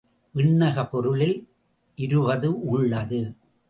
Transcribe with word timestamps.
விண்ணகப் 0.35 0.91
பொருளில் 0.91 1.47
இருபது 1.95 2.59
உள்ளது. 2.65 3.35